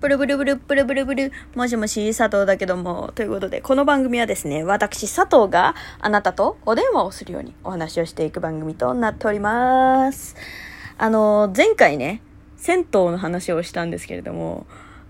[0.00, 10.36] ブルブルブルブルブルブル、もしもし、佐藤だけども、ということで、この番組はですね、私、佐藤があなたとお電話をするようにお話をしていく番組となっております。
[10.98, 12.22] あの、前回ね、
[12.56, 14.68] 銭湯の話をしたんですけれども、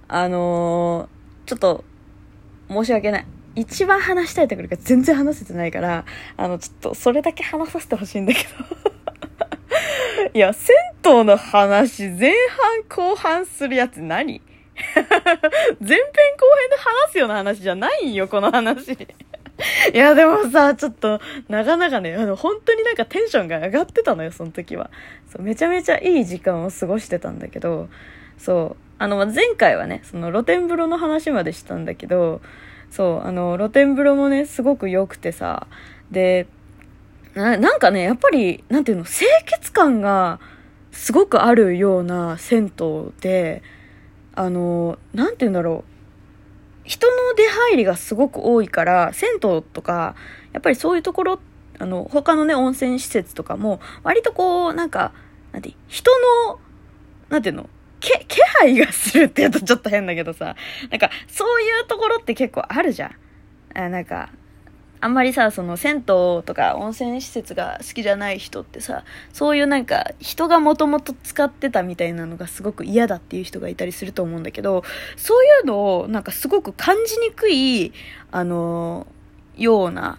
[0.09, 1.11] あの、
[1.45, 1.85] ちょっと、
[2.71, 3.27] 申し訳ない。
[3.57, 6.07] 一番話したいところが全然話せてないから、
[6.39, 8.49] あの、ちょっと、それだけ話させてほしいんだけど。
[10.33, 12.33] いや、銭湯の話、前
[12.89, 14.41] 半後半するやつ何？
[15.81, 18.93] 前編後編で話すような話じゃないんよ、この話。
[19.93, 24.91] いや、でもさ、ちょっと、なかなかね、あの、本当になんかテンションが上がってたのよ、その時は。
[25.31, 27.89] そう、めちゃめちゃいい時間を過ごしてたんだけど、
[28.39, 32.41] そう、あの、前回はね、その露天風呂の話までしたんだけど、
[32.91, 35.67] そう、あの、露天風呂もね、すごく良くてさ、
[36.11, 36.47] で、
[37.35, 40.41] ななんかね、やっぱり、なんていうの、清潔感が
[40.93, 43.63] すごくあるような銭湯で、
[44.39, 46.89] あの、なんて言うんだろう。
[46.89, 50.15] 人の出入りがすごく多いから、銭湯とか、
[50.53, 51.41] やっぱりそういうところ、
[51.81, 55.13] あの、他のね、温泉施設とかも、割とこう、なんか、
[55.51, 56.13] なんて、人
[56.47, 56.61] の、
[57.31, 60.55] なんていうのけ、気配がするって言うとちょっと変だけどさ、
[60.89, 63.11] なんか、そういうところって結構あるじゃん。
[63.75, 64.31] あなんか、
[65.01, 74.83] あんまりさ、その銭湯とか温泉施設が好きじゃない人ってさ、そういうなんか人がもともと使ってたみたいなのがすごく嫌だっていう人がいたりすると思うんだけど、
[75.17, 77.93] そういうのをなんかすごく感じにくい、
[78.33, 79.07] あの、
[79.57, 80.19] ような、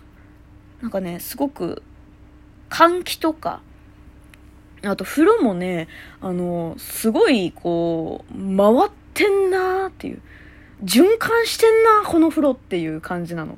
[0.81, 1.83] なんかね、すごく
[2.69, 3.61] 換気とか、
[4.83, 5.89] あと風呂もね、
[6.21, 10.21] あの、すごいこう、回ってんなーっていう、
[10.83, 13.57] 循環してんなこの風呂っていう感じなの。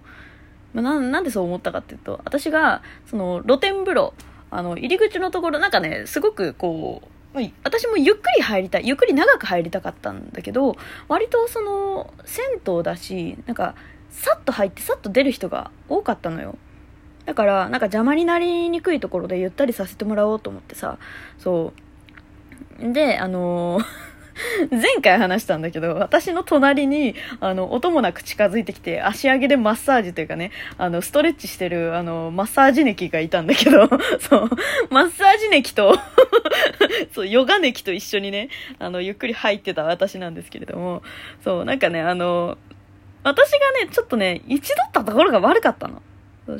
[0.73, 4.13] ま、ななんでそう思ったかっていうと私がその露天風呂
[4.49, 7.01] あの入り口のところなんかねすごくこ
[7.33, 10.75] う、私もゆっくり入りたいゆっくり長く入りたかったんだけど
[11.07, 13.75] 割とその銭湯だしなんか
[14.09, 16.57] さっと入ってさっと出る人が多かったのよ。
[17.25, 20.97] だからなんか邪魔になりにくいところでゆったりさせてもらおうと思ってさ。
[21.37, 21.73] そ
[22.79, 22.93] う。
[22.93, 24.10] であのー
[24.69, 33.87] 前回話したんだけど、私の隣に、あの、音もなく近づいてきて、足上げでマッサージというかね、あの、ストレッチしてる、あの、マッサージネキがいたんだけど、
[34.19, 34.49] そう、
[34.89, 35.97] マッサージネキと
[37.13, 38.49] そう、ヨガネキと一緒にね、
[38.79, 41.01] あの、ゆっくり入ってた私なんですけれども、
[41.43, 42.57] そう、なんかね、あの、
[43.23, 46.01] 私がね、ちょっとね、一度ったところが悪かったの。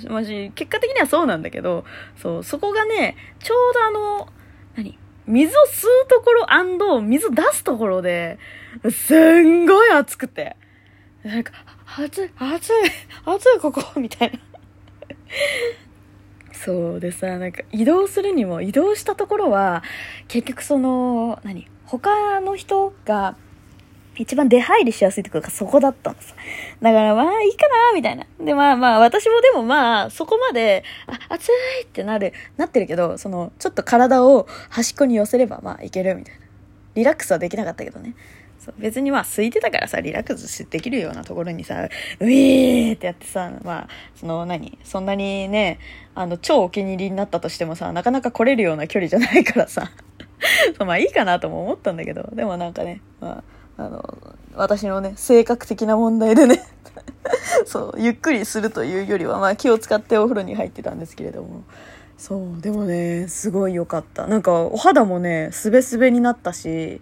[0.10, 1.84] マジ、結果的にはそうなんだけど、
[2.22, 4.28] そう、そこがね、ちょうどあの、
[4.76, 4.98] 何？
[5.32, 8.38] 水を吸うところ水出すところで、
[8.92, 10.58] すんごい暑くて。
[11.24, 11.54] なんか、
[11.98, 12.74] 暑い、暑い、
[13.26, 14.40] 暑いここみたいな。
[16.54, 19.84] そうでさ、なんか移動するにも移動したところは、
[20.28, 21.68] 結局その、何？
[21.86, 23.36] 他の人が
[24.22, 26.36] 一番出入りしやすいところがそこだったのさ。
[26.82, 28.26] だからまあいいかなみたいな。
[28.40, 31.52] でまあまあ私もでもまあそこまで、あ、暑い
[31.84, 36.42] ってなる、なってるけど、そのちょっと体を端っこに寄せればまあいけるみたいな。
[36.94, 38.16] リラックスはできなかったけどね。
[38.60, 41.90] そう別にまあ空いてたからさ、リラックスできるようなところにさ、
[42.20, 45.80] ウィーってやってさ、まあ、その何そんなにね、
[46.14, 49.90] あの、超お気に入りになったとしてもさ、なかなか来れるような距離じゃないからさ。
[50.86, 53.44] まあいいかなとも思ったんだけど、でもなんかね、まあ、
[53.86, 54.18] あの、
[54.56, 56.64] 私のね、性格的な問題でね
[57.66, 61.64] そう、ゆっくりするというよりは、まあ気を使ってお風呂に入ってたんですけれども。
[62.18, 64.28] そう、でもね、すごい良かった。
[64.28, 67.02] なんか、お肌もね、すべすべになったし、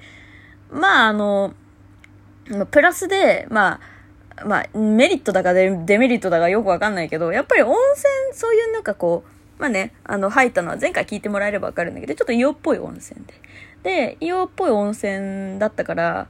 [0.72, 1.54] まあ、あの、
[2.72, 3.82] プラスで、ま
[4.38, 9.24] あ、まあ、メリットだかデメリットだかよくわかんないけど、やっぱり温泉、そういうなんかこ
[9.58, 13.34] う、まあね、あの、入ったのは前回聞いてもらえればわかるんだけど、ちょっと硫黄っぽい温泉で。
[13.84, 16.28] で、硫黄っぽい温泉だったから、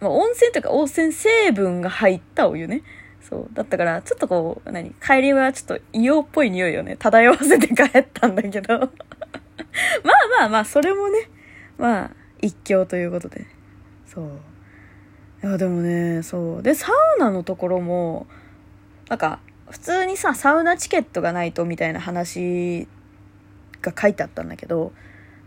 [0.00, 2.82] まあ、温泉というか温泉成分が入ったお湯ね。
[3.20, 3.50] そう。
[3.52, 4.92] だったから、ちょっとこう、何？
[4.92, 8.78] 帰りはちょっと硫黄っぽい匂いをね、漂わせて帰ったんだけど。
[8.78, 8.88] まあ
[10.40, 11.28] まあまあ、それもね、
[11.76, 12.10] まあ、
[12.40, 13.46] 一興ということで。
[14.06, 14.30] そう。
[15.42, 16.62] いや、でもね、そう。
[16.62, 18.26] で、サウナのところも、
[19.08, 19.40] なんか、
[19.70, 22.88] 普通にさ、サウナチケットがないとみたいな話
[23.82, 24.92] が書いてあったんだけど、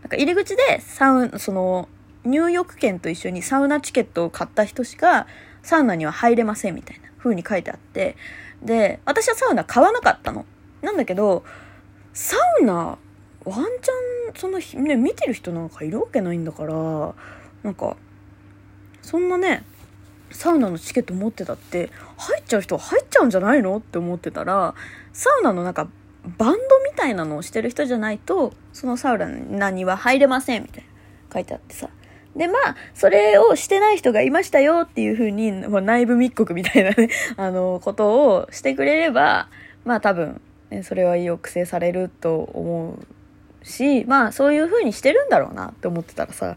[0.02, 1.88] なんか入り口でサウナ、その、
[2.24, 5.26] 入浴券と一緒にサウナチケットを買った人しか、
[5.62, 8.16] サウナには入れませんみたいな風に書いてあって、
[8.62, 10.46] で、私はサウナ買わなかったの。
[10.82, 11.44] なんだけど、
[12.12, 12.74] サウナ、
[13.44, 16.74] ワンチャン、その、ね、見てる人なんかいるわけないんだから、
[17.62, 17.96] なんか、
[19.02, 19.64] そんなね、
[20.32, 24.74] サウナのチケット持ってたって入っちゃう人は入っちゃうんじゃないのって思ってたら
[25.12, 25.88] サウナのなんか
[26.38, 26.58] バンド
[26.90, 30.88] みたいなのをしてる人じゃないとそのサウナには入れませんみたいな
[31.34, 31.88] 書いてあってさ
[32.36, 39.48] で、まあ、それをしてない人がいましたよっていうふうに、もう内部密告みたいなね、 あの、ことをしてくれれば、
[39.84, 40.40] まあ多分、
[40.70, 42.96] ね、それは抑制されると思
[43.62, 46.56] うし、まあそういうふうにしてるんだろうなって思ってたらさ、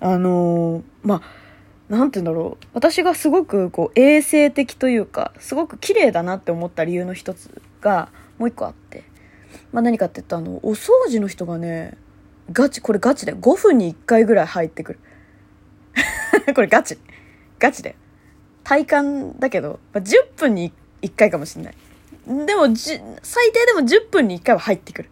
[0.00, 2.66] あのー、まあ、なんて言うんだろう。
[2.74, 9.04] 私がすごくこう衛生的というか、すごく綺麗だなって思った理由の一つがもう一個あって。
[9.72, 11.96] まあ何かって言った、あの、お掃除の人がね、
[12.52, 14.98] ガチ、これガチで5分に1回ぐらい入ってくる。
[16.54, 16.98] これガチ。
[17.58, 17.96] ガチで。
[18.64, 20.72] 体感だけど、まあ、10分に
[21.02, 21.74] 1回かもしんない。
[22.46, 25.10] でも、最低でも10分に1回は入ってくる。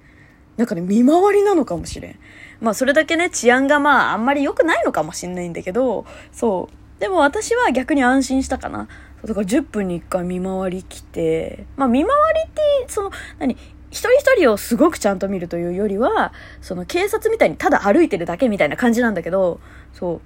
[0.56, 2.18] なんかね、見回りなのかもしれん。
[2.60, 7.00] まあ、それだけね、治安がまあ、あんまり良くないのかもしんないんだけど、そう。
[7.00, 8.88] でも私は逆に安心したかな。
[9.24, 13.56] だから10分に1回見回り来て、まあ、見回りって、その、何、
[13.96, 19.58] 一人一人をすごくちゃんと見るというよりは、その警察みたいにただ歩いてるだけみたいな感じなんだけど、
[19.94, 20.20] そ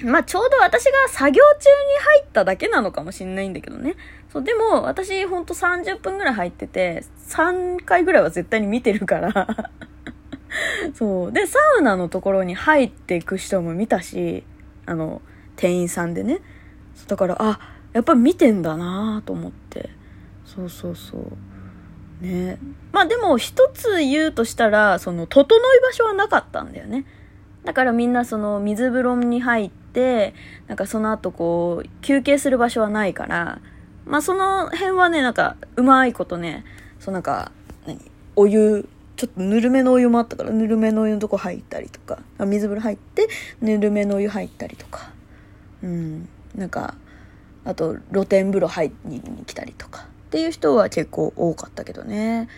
[0.00, 0.06] う。
[0.06, 3.96] まあちょうど私が作業中に入っただけなのかもしんないんだけどね。
[4.32, 9.70] そう、でも私ほんと30分ぐらい入ってて、3回ぐらいは絶対に見てるから
[10.94, 11.32] そう。
[11.32, 14.44] で、サウナのところに入っていく人も見たし、
[14.86, 15.20] あの、
[15.56, 16.40] 店員さんでね。
[17.06, 17.60] だから、あ、
[17.92, 19.90] やっぱ見てんだなと思って。
[20.46, 21.22] そうそうそう。
[22.20, 22.58] ね。
[22.92, 27.04] まあでも一つ言うとしたらその整い場所はなかったんだよね。
[27.64, 30.34] だからみんなその水風呂に入って
[30.68, 33.60] なんかその後こう休憩する場所はないから。
[34.06, 36.64] まあその辺はねなんかうまいことね
[36.98, 37.52] そうなんか
[37.86, 38.00] 何？
[38.36, 42.20] お湯ちょっとぬるめのお湯もあったからぬるめのお湯のとこ入ったりとか。
[42.38, 43.28] 水風呂入って
[43.60, 45.10] ぬるめのお湯入ったりとか。
[45.82, 46.28] うん。
[46.54, 46.94] なんか
[47.64, 50.06] あと露天風呂入りに来たりとか。
[50.28, 52.48] っていう人は結構多かったけどね。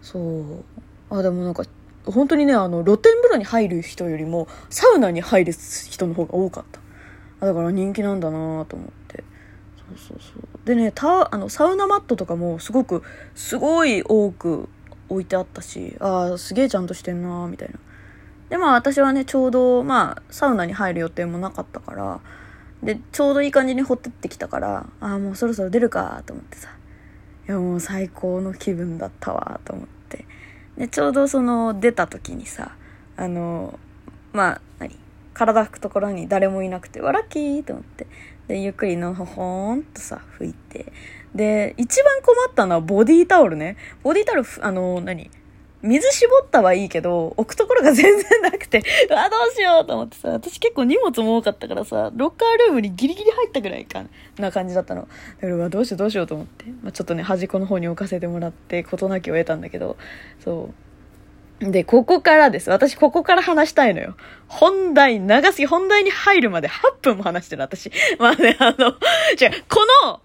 [0.00, 0.64] そう。
[1.10, 1.64] あでもなんか
[2.06, 7.46] 本当にねあの露天風呂に入る人よりもサウナに入る人の方が多かった。
[7.46, 9.24] だから人気なんだなと思って。
[9.76, 10.42] そうそうそう。
[10.64, 13.02] でねたあのサウナマットとかもすごく
[13.34, 14.70] すごい多く
[15.10, 17.78] 置いてあったしああすげえちゃんとしてんなみたいな。
[18.48, 22.20] でまあ私はねちょうどまあサウナに入る予定もなかったから
[22.82, 26.77] でちょうどいい感じに掘ってってきたからああもうそろそろ出るかと思ってさ。
[27.48, 30.26] いやもう最高の気分だったわと思って。
[30.76, 32.76] でちょうどその出た時にさ
[33.16, 33.78] あの
[34.32, 34.96] まあ何？
[35.32, 38.06] 体拭くところに誰もいなくてわラッキーと思って。
[38.48, 40.92] でゆっくりのほほーんとさ拭いて。
[41.34, 43.76] で一番困ったのはボディータオルね。
[44.02, 45.30] ボディータオルあの何？
[45.82, 54.04] 水絞ったはいいけど、置くところが全然なくて、 あ、どうしようと思ってさ、私結構荷物も多かったからさ、ロッカールームにギリギリ入ったぐらいか
[54.38, 55.08] な感じだったの。
[55.40, 59.96] だから、どうしようどうしようと思って、まあ、ちょっとね、端っこの方に置かせてもらって、事なきを得たんだけど、
[60.44, 60.74] そう。
[61.60, 62.70] で、ここからです。
[62.70, 64.16] 私、ここから話したいのよ。
[64.46, 67.90] 本題、長すぎ、本題に入るまで8分も話してる、私。
[68.18, 68.94] まあね、あの、
[69.36, 70.20] じゃこの、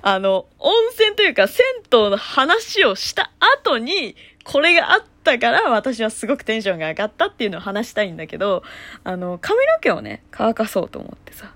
[0.00, 3.30] あの、温泉というか、銭湯の話をした
[3.62, 8.62] 後に、これがあったから私はすごくテンションが上がったっていうのを話したいんだけど、
[9.04, 11.52] あの、髪の毛をね、乾かそうと思ってさ。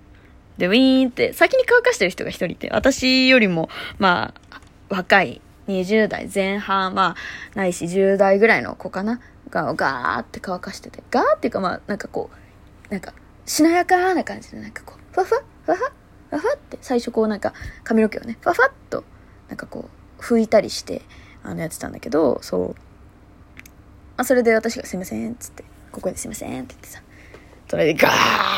[0.58, 3.68] で、ウィーンって、先に乾かしてる人が一人いて、私よりも、
[3.98, 7.16] まあ、若い20代前半、ま
[7.54, 9.20] あ、ないし10代ぐらいの子かな？
[9.50, 12.30] が、ガーって乾かしてて、ガーっていうかまあ、なんかこ
[12.88, 13.12] う、なんか、
[13.44, 15.42] しなやかな感じで、なんかこう、ふわふわ？
[15.64, 15.92] ふわふわ？
[16.30, 17.52] ふわふわって最初こうなんか
[17.84, 19.04] 髪の毛をね、ふわふわっと、
[19.48, 19.88] なんかこ
[20.18, 21.02] う、拭いたりして、
[21.46, 22.80] あのやってたんだけどそう。
[24.16, 27.02] あそれで私が「すいません」っつって「ここですいません」って言ってさ
[27.68, 28.08] それでガ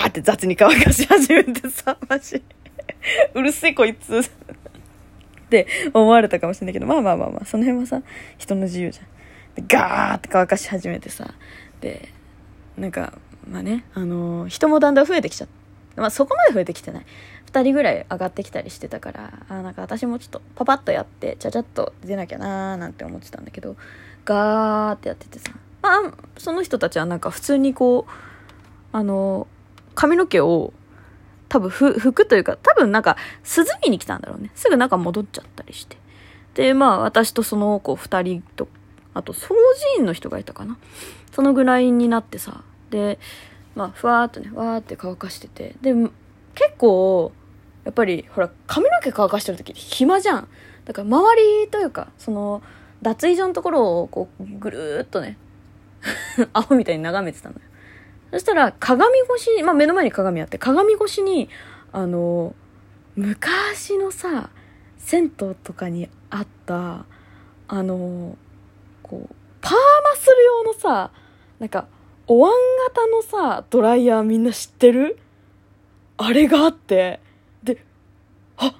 [0.05, 2.43] ーって雑に乾かし始めてさ マジ。
[3.35, 4.19] うるせえこいつ。
[4.19, 8.03] って思われたかもしれないけどまあまあまあまあその辺はさ
[8.37, 9.07] 人の自由じゃん。
[9.55, 11.35] でガーって乾かし始めてさ
[11.81, 12.09] で
[12.77, 13.19] なんか
[13.49, 15.58] まあねあのー、人もだんだん増えてきちゃって
[16.01, 17.07] まあそこまで増えてきてない。
[17.53, 23.75] 2人ぐらい上がってきたりしてたからあなんか私もちょっとパパッとやってちゃちゃっと出なきゃなーなんて思ってたんだけど
[24.27, 25.53] ガーってやっててさ。
[25.81, 28.11] まあその人たちはなんか普通にこう
[28.93, 29.47] あの
[29.95, 30.73] 髪の毛を
[31.49, 34.51] 多分拭くというか多分なんか涼みに来たんだろうね。
[34.55, 35.97] すぐなんか戻っちゃったりして。
[36.55, 38.69] でまあ私とその子2人と
[39.15, 39.55] あと掃除
[39.99, 40.77] 員の人がいたかな。
[41.33, 42.63] そのぐらいになってさ。
[42.91, 43.19] で
[43.79, 45.77] まあふわーっとねわーって乾かしてて。
[45.81, 47.31] で結構
[47.85, 50.49] やっぱりほら髪の毛乾かしてる時って暇じゃん。
[50.85, 52.61] だから周りというかその
[53.03, 55.39] 脱衣所のところをこうぐるーっとね
[56.55, 57.61] アホみたいに眺めてたのよ。
[58.33, 61.49] そしたら鏡越しに、まあ、目の前に鏡あって鏡越しに
[61.93, 62.55] あの
[63.15, 64.51] 昔のさ
[64.99, 67.07] 銭湯とかにあった
[67.69, 68.37] あの
[69.05, 69.79] こうパーマ
[70.17, 71.13] する用のさ
[71.61, 71.87] なんか
[72.29, 72.53] お椀
[72.89, 75.19] 型のさ、ドライヤーみんな知ってる？
[76.19, 77.21] あれがあって、
[77.63, 77.83] で、
[78.59, 78.75] あ、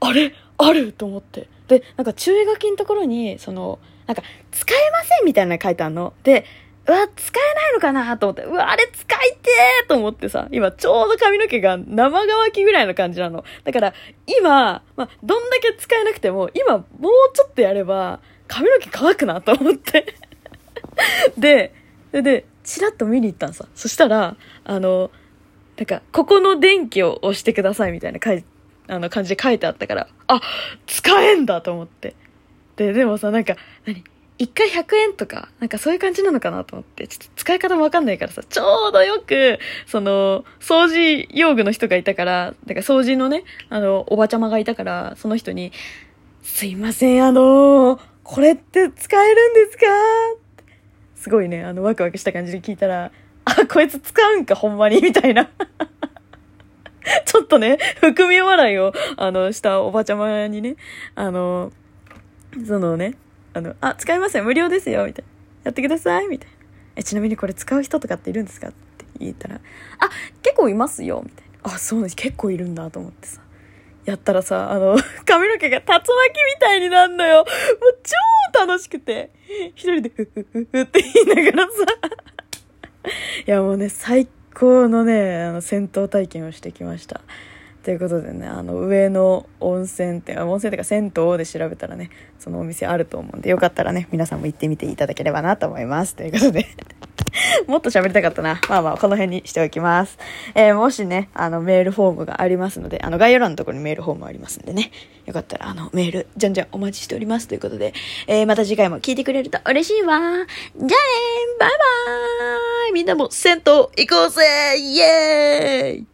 [0.00, 1.48] あれ、あると思って。
[1.68, 4.22] で、なんか注意書きのところに、その、なんか、
[4.52, 6.12] 使えませんみたいなの書いてあるの。
[6.22, 6.44] で、
[6.86, 13.42] うわ、使えないのかなと思って、うわ、あれ使いてーと思ってさ、今ちょうど髪の毛が生乾きぐらいの感じなの。
[13.64, 13.94] だから、
[14.26, 20.14] 今、まあ、どんだけ使えなくても、今もうちょっとやれば、髪の毛乾くなと思って。
[21.38, 21.72] で、
[22.14, 23.66] で、で、チラッと見に行ったんさ。
[23.74, 25.10] そしたら、あの、
[25.76, 28.44] なんか、ここの電気を押してくださいみたいな書い
[28.86, 30.40] あの感じで書いてあったから、あ、
[30.86, 32.14] 使えんだと思って。
[32.76, 34.04] で、でもさ、なんか、何
[34.38, 45.72] 一回100円とか、なんかそういう感じなのかなと思って、ちょっと使い方もわかんないからさ、ちょうどよく、その、掃除用具の人がいたから、だから掃除のね、あの、おばちゃまがいたから、その人に、
[46.42, 49.84] すいません、あのこれって使えるんですか？
[51.24, 53.10] すごいね、あの、ワクワクした感じで聞いたら、
[53.46, 55.48] あ、こいつ使うんか、ほんまに、みたいな。
[57.24, 60.76] ちょっとね、含み笑いを、あの、したおばちゃまにね、
[61.14, 61.72] あの、
[62.66, 63.14] そのね、
[63.54, 65.30] あの、あ、使いますよ、無料ですよ、みたいな。
[65.64, 66.54] やってください、みたいな。
[66.96, 70.10] え、ちなみにこれ使う人とかっているんですかって言ったら、あ、
[70.42, 71.74] 結構いますよ、みたいな。
[71.74, 73.40] あ、そうなんです、結構いるんだと思ってさ。
[74.04, 77.38] やったらさ、あの、 髪の毛が竜巻みたいになるのよ。
[77.38, 77.46] もう
[78.02, 79.30] 超楽しくて。
[79.74, 81.70] 一人でふふふふって言いながらさ。
[83.46, 87.20] いやもうね、最高のね、あの、戦闘体験をしてきました。
[87.82, 96.14] ということでね、あの、上の温泉店、温泉店か銭湯で調べたらね、そのお店あると思うんで、よかったらね、皆さんも行ってみていただければなと思います。
[96.16, 96.66] ということで。
[97.66, 98.60] もっと喋りたかったな。
[98.68, 100.18] まあまあ、この辺にしておきます。
[100.54, 104.90] えーもしね、あの、メールフォームがありますので、あの、概要欄のところにメールフォームありますんでね。
[105.26, 107.48] よかったら、あの、メール、じゃんじゃんお待ちしております。
[107.48, 107.94] ということで、
[108.26, 110.16] えーまた次回も聞いてくれると嬉しいわ。
[110.18, 110.46] じゃあね
[111.58, 114.42] バイバーイみんなも銭湯行こうぜ
[114.78, 116.13] イエーイ